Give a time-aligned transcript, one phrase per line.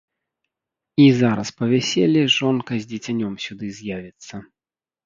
[1.03, 4.47] І зараз па вяселлі жонка з дзіцянём сюды з'явіцца.